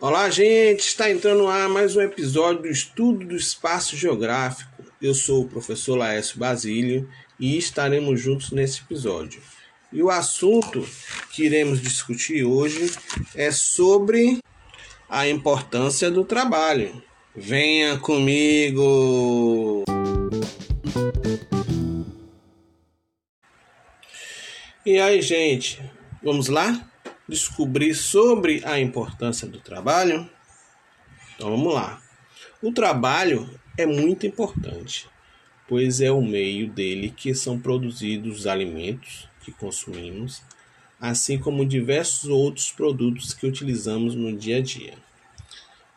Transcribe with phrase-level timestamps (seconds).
[0.00, 0.80] Olá, gente!
[0.80, 4.82] Está entrando ar mais um episódio do Estudo do Espaço Geográfico.
[5.00, 7.08] Eu sou o professor Laércio Basílio
[7.38, 9.40] e estaremos juntos nesse episódio.
[9.92, 10.84] E o assunto
[11.30, 12.90] que iremos discutir hoje
[13.34, 14.38] é sobre
[15.08, 17.00] a importância do trabalho.
[17.36, 19.77] Venha comigo!
[24.90, 25.82] E aí, gente,
[26.22, 26.90] vamos lá?
[27.28, 30.26] descobrir sobre a importância do trabalho?
[31.34, 32.00] Então vamos lá.
[32.62, 35.06] O trabalho é muito importante,
[35.68, 40.42] pois é o meio dele que são produzidos os alimentos que consumimos,
[40.98, 44.94] assim como diversos outros produtos que utilizamos no dia a dia.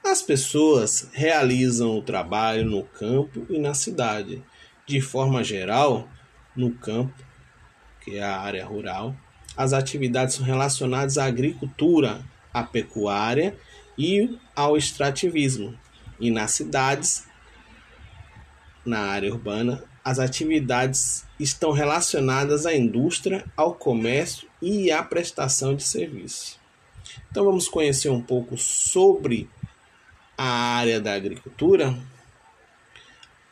[0.04, 4.44] As pessoas realizam o trabalho no campo e na cidade.
[4.86, 6.10] De forma geral,
[6.54, 7.31] no campo,
[8.04, 9.16] que é a área rural,
[9.56, 13.56] as atividades são relacionadas à agricultura, à pecuária
[13.98, 15.78] e ao extrativismo.
[16.20, 17.28] E nas cidades,
[18.86, 25.84] na área urbana, as atividades estão relacionadas à indústria, ao comércio e à prestação de
[25.84, 26.60] serviços.
[27.30, 29.50] Então vamos conhecer um pouco sobre
[30.38, 31.96] a área da agricultura.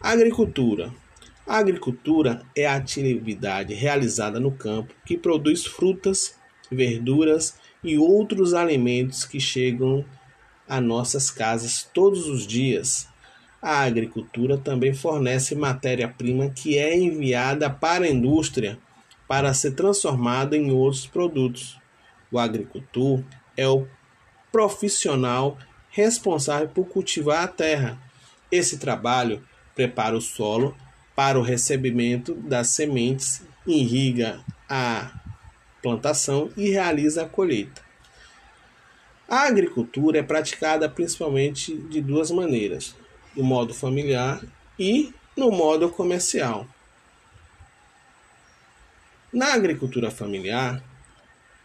[0.01, 0.91] A agricultura
[1.49, 6.35] a agricultura é a atividade realizada no campo que produz frutas,
[6.71, 10.05] verduras e outros alimentos que chegam
[10.67, 13.09] a nossas casas todos os dias.
[13.59, 18.77] A agricultura também fornece matéria-prima que é enviada para a indústria
[19.27, 21.79] para ser transformada em outros produtos.
[22.31, 23.23] O agricultor
[23.57, 23.87] é o
[24.51, 25.57] profissional
[25.89, 27.99] responsável por cultivar a terra.
[28.51, 30.75] Esse trabalho prepara o solo
[31.19, 34.39] para o recebimento das sementes, irriga
[34.69, 35.19] a
[35.81, 37.81] plantação e realiza a colheita.
[39.27, 42.95] A agricultura é praticada principalmente de duas maneiras:
[43.35, 44.41] no modo familiar
[44.79, 46.65] e no modo comercial.
[49.33, 50.81] Na agricultura familiar,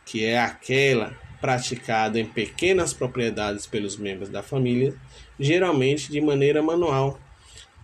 [0.04, 4.96] que é aquela praticada em pequenas propriedades pelos membros da família,
[5.38, 7.20] geralmente de maneira manual,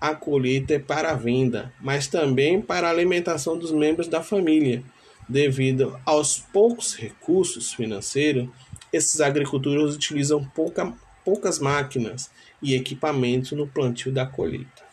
[0.00, 4.82] a colheita é para a venda, mas também para a alimentação dos membros da família.
[5.28, 8.48] Devido aos poucos recursos financeiros,
[8.92, 10.92] esses agricultores utilizam pouca,
[11.24, 12.30] poucas máquinas
[12.62, 14.90] e equipamentos no plantio da colheita.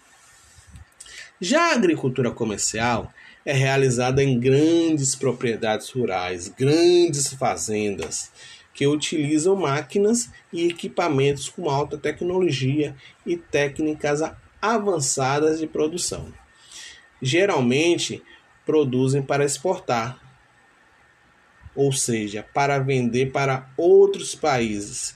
[1.39, 3.11] Já a agricultura comercial
[3.45, 8.31] é realizada em grandes propriedades rurais, grandes fazendas,
[8.73, 14.21] que utilizam máquinas e equipamentos com alta tecnologia e técnicas
[14.61, 16.33] avançadas de produção.
[17.21, 18.23] Geralmente
[18.65, 20.19] produzem para exportar,
[21.75, 25.15] ou seja, para vender para outros países.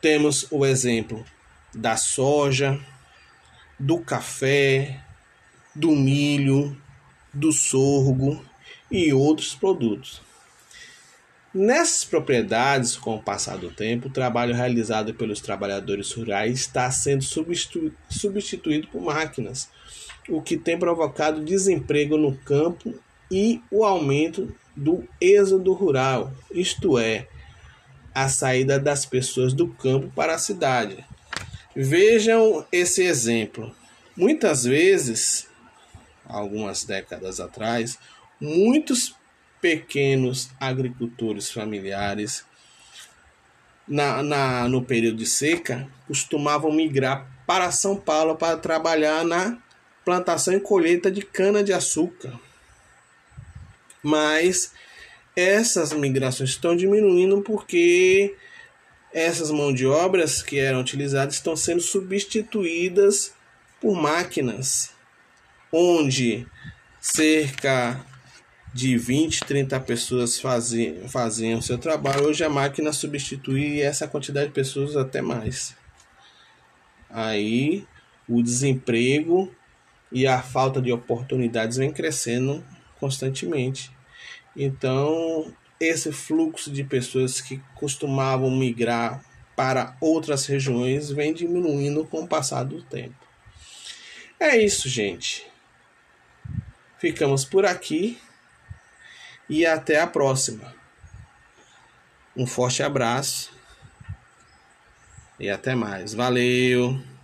[0.00, 1.24] Temos o exemplo
[1.74, 2.80] da soja,
[3.78, 5.04] do café,
[5.74, 6.80] do milho,
[7.32, 8.44] do sorgo
[8.90, 10.22] e outros produtos.
[11.58, 17.24] Nessas propriedades, com o passar do tempo, o trabalho realizado pelos trabalhadores rurais está sendo
[17.24, 19.70] substituído por máquinas,
[20.28, 22.92] o que tem provocado desemprego no campo
[23.30, 27.26] e o aumento do êxodo rural, isto é,
[28.14, 31.02] a saída das pessoas do campo para a cidade.
[31.74, 33.74] Vejam esse exemplo.
[34.14, 35.48] Muitas vezes,
[36.26, 37.98] algumas décadas atrás,
[38.38, 39.14] muitos
[39.66, 42.44] pequenos agricultores familiares,
[43.88, 49.58] na, na, no período de seca, costumavam migrar para São Paulo para trabalhar na
[50.04, 52.38] plantação e colheita de cana-de-açúcar.
[54.00, 54.72] Mas
[55.34, 58.36] essas migrações estão diminuindo porque
[59.12, 63.34] essas mãos de obras que eram utilizadas estão sendo substituídas
[63.80, 64.92] por máquinas,
[65.72, 66.46] onde
[67.00, 68.00] cerca
[68.76, 72.26] de 20, 30 pessoas faziam, faziam seu trabalho.
[72.26, 75.74] Hoje a máquina substitui essa quantidade de pessoas até mais.
[77.08, 77.86] Aí
[78.28, 79.50] o desemprego
[80.12, 82.62] e a falta de oportunidades vem crescendo
[83.00, 83.90] constantemente.
[84.54, 85.50] Então,
[85.80, 89.24] esse fluxo de pessoas que costumavam migrar
[89.56, 93.16] para outras regiões vem diminuindo com o passar do tempo.
[94.38, 95.46] É isso, gente.
[96.98, 98.18] Ficamos por aqui
[99.48, 100.74] e até a próxima.
[102.36, 103.52] Um forte abraço
[105.38, 106.12] e até mais.
[106.14, 107.15] Valeu!